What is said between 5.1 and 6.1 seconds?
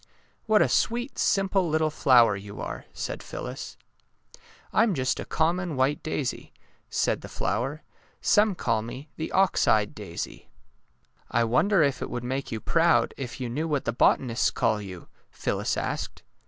a common white